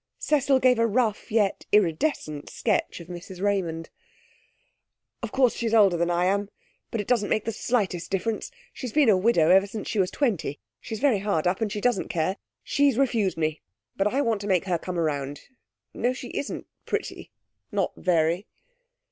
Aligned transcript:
Cecil 0.17 0.57
gave 0.57 0.79
a 0.79 0.87
rough 0.87 1.31
yet 1.31 1.67
iridescent 1.71 2.49
sketch 2.49 2.99
of 2.99 3.07
Mrs 3.07 3.39
Raymond. 3.39 3.91
'Of 5.21 5.31
course 5.31 5.53
she's 5.53 5.75
older 5.75 5.95
than 5.95 6.09
I 6.09 6.25
am, 6.25 6.49
but 6.89 6.99
it 6.99 7.05
doesn't 7.05 7.29
make 7.29 7.45
the 7.45 7.51
slightest 7.51 8.09
difference. 8.09 8.49
She's 8.73 8.93
been 8.93 9.09
a 9.09 9.15
widow 9.15 9.51
ever 9.51 9.67
since 9.67 9.87
she 9.87 9.99
was 9.99 10.09
twenty. 10.09 10.59
She's 10.79 10.99
very 10.99 11.19
hard 11.19 11.45
up, 11.45 11.61
and 11.61 11.71
she 11.71 11.81
doesn't 11.81 12.07
care. 12.09 12.37
She's 12.63 12.97
refused 12.97 13.37
me, 13.37 13.61
but 13.95 14.07
I 14.11 14.21
want 14.23 14.41
to 14.41 14.47
make 14.47 14.65
her 14.65 14.79
come 14.79 14.97
round.... 14.97 15.41
No, 15.93 16.13
she 16.13 16.29
isn't 16.29 16.65
pretty, 16.87 17.29
not 17.71 17.91
very.' 17.95 18.47